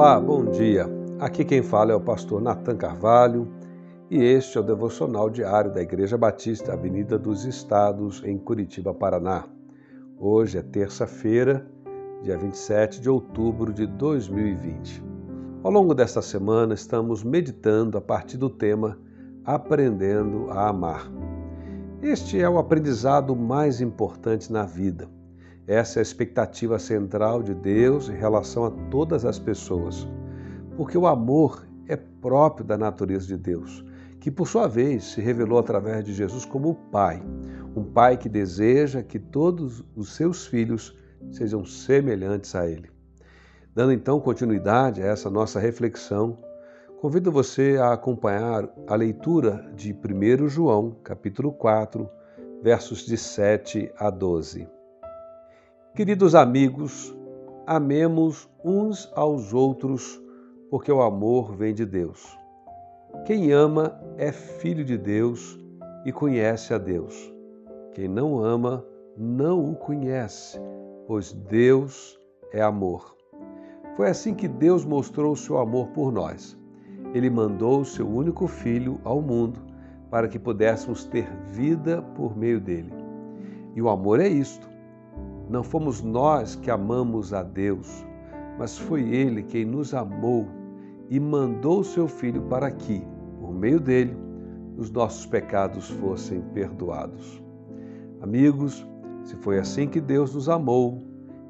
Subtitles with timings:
[0.00, 0.86] Olá, bom dia.
[1.18, 3.48] Aqui quem fala é o pastor Nathan Carvalho
[4.08, 9.46] e este é o devocional diário da Igreja Batista Avenida dos Estados, em Curitiba, Paraná.
[10.16, 11.66] Hoje é terça-feira,
[12.22, 15.02] dia 27 de outubro de 2020.
[15.64, 18.96] Ao longo desta semana, estamos meditando a partir do tema
[19.44, 21.10] Aprendendo a Amar.
[22.00, 25.17] Este é o aprendizado mais importante na vida
[25.68, 30.08] essa é a expectativa central de Deus em relação a todas as pessoas,
[30.78, 33.84] porque o amor é próprio da natureza de Deus,
[34.18, 37.22] que por sua vez se revelou através de Jesus como o Pai,
[37.76, 40.96] um Pai que deseja que todos os seus filhos
[41.30, 42.90] sejam semelhantes a Ele.
[43.74, 46.38] Dando então continuidade a essa nossa reflexão,
[46.98, 52.08] convido você a acompanhar a leitura de 1 João, capítulo 4,
[52.62, 54.77] versos de 7 a 12.
[55.98, 57.12] Queridos amigos,
[57.66, 60.22] amemos uns aos outros,
[60.70, 62.38] porque o amor vem de Deus.
[63.26, 65.58] Quem ama é filho de Deus
[66.04, 67.34] e conhece a Deus.
[67.94, 68.86] Quem não ama
[69.16, 70.60] não o conhece,
[71.08, 72.16] pois Deus
[72.52, 73.16] é amor.
[73.96, 76.56] Foi assim que Deus mostrou seu amor por nós.
[77.12, 79.60] Ele mandou o seu único filho ao mundo
[80.08, 82.92] para que pudéssemos ter vida por meio dele.
[83.74, 84.77] E o amor é isto
[85.48, 88.04] não fomos nós que amamos a Deus,
[88.58, 90.46] mas foi Ele quem nos amou
[91.08, 93.02] e mandou o seu Filho para que,
[93.40, 94.14] por meio dele,
[94.76, 97.42] os nossos pecados fossem perdoados.
[98.20, 98.86] Amigos,
[99.24, 101.02] se foi assim que Deus nos amou,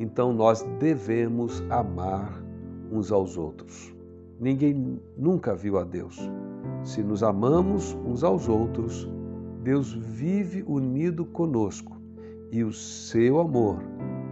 [0.00, 2.42] então nós devemos amar
[2.90, 3.94] uns aos outros.
[4.40, 6.18] Ninguém nunca viu a Deus.
[6.82, 9.08] Se nos amamos uns aos outros,
[9.62, 12.01] Deus vive unido conosco
[12.52, 13.78] e o seu amor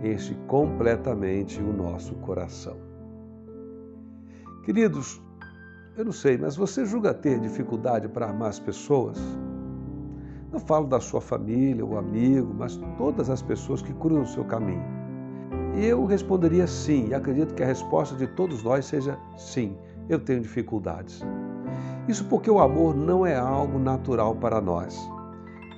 [0.05, 2.77] enche completamente o nosso coração.
[4.63, 5.23] Queridos,
[5.97, 9.19] eu não sei, mas você julga ter dificuldade para amar as pessoas?
[10.53, 14.45] Não falo da sua família, o amigo, mas todas as pessoas que cruzam o seu
[14.45, 14.85] caminho.
[15.75, 19.75] E eu responderia sim, e acredito que a resposta de todos nós seja sim,
[20.11, 21.23] eu tenho dificuldades.
[22.07, 25.01] Isso porque o amor não é algo natural para nós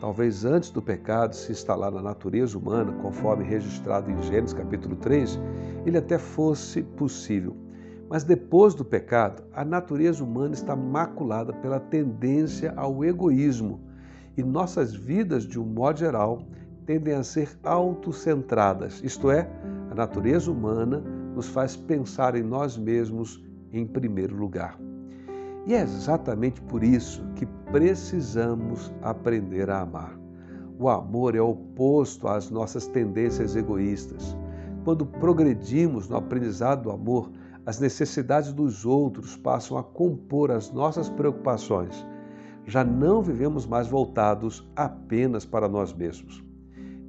[0.02, 5.38] talvez antes do pecado se instalar na natureza humana, conforme registrado em Gênesis capítulo 3,
[5.86, 7.56] ele até fosse possível.
[8.10, 13.80] Mas depois do pecado, a natureza humana está maculada pela tendência ao egoísmo
[14.36, 16.42] e nossas vidas, de um modo geral,
[16.84, 19.48] tendem a ser autocentradas, isto é,
[19.88, 20.98] a natureza humana
[21.32, 23.41] nos faz pensar em nós mesmos
[23.72, 24.76] em primeiro lugar.
[25.64, 30.18] E é exatamente por isso que precisamos aprender a amar.
[30.78, 34.36] O amor é oposto às nossas tendências egoístas.
[34.84, 37.30] Quando progredimos no aprendizado do amor,
[37.64, 42.04] as necessidades dos outros passam a compor as nossas preocupações.
[42.66, 46.42] Já não vivemos mais voltados apenas para nós mesmos.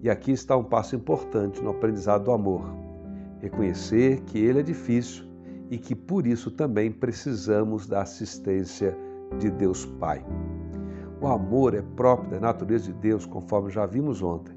[0.04, 2.64] E aqui está um passo importante no aprendizado do amor:
[3.40, 5.33] reconhecer que ele é difícil
[5.70, 8.98] e que por isso também precisamos da assistência
[9.40, 10.26] de Deus Pai.
[11.22, 14.54] O amor é próprio da natureza de Deus, conforme já vimos ontem.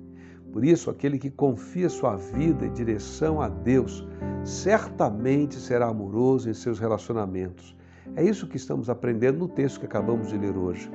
[0.52, 4.06] Por isso, aquele que confia sua vida em direção a Deus
[4.42, 7.76] certamente será amoroso em seus relacionamentos.
[8.14, 10.90] É isso que estamos aprendendo no texto que acabamos de ler hoje.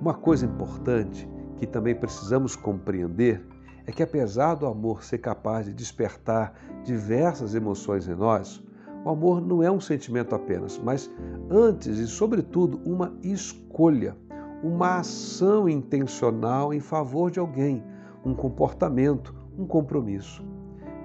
[0.00, 3.44] Uma coisa importante que também precisamos compreender
[3.86, 8.62] é que, apesar do amor ser capaz de despertar diversas emoções em nós,
[9.04, 11.10] o amor não é um sentimento apenas, mas
[11.50, 14.16] antes e, sobretudo, uma escolha,
[14.62, 17.84] uma ação intencional em favor de alguém,
[18.24, 20.42] um comportamento, um compromisso.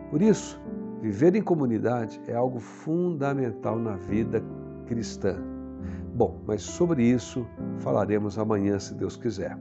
[0.09, 0.61] Por isso,
[1.01, 4.41] viver em comunidade é algo fundamental na vida
[4.87, 5.35] cristã.
[6.15, 7.45] Bom, mas sobre isso
[7.79, 9.57] falaremos amanhã, se Deus quiser.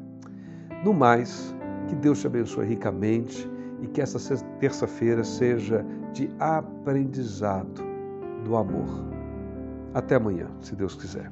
[0.84, 1.54] No mais,
[1.88, 3.50] que Deus te abençoe ricamente
[3.82, 7.87] e que essa terça-feira seja de aprendizado
[8.48, 8.88] do amor.
[9.92, 11.30] Até amanhã, se Deus quiser.